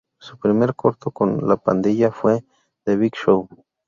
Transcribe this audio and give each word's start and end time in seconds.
Su 0.19 0.39
primer 0.39 0.73
corto 0.73 1.11
con 1.11 1.47
"La 1.47 1.57
Pandilla" 1.57 2.09
fue 2.09 2.43
"The 2.85 2.95
Big 2.95 3.11
Show". 3.13 3.47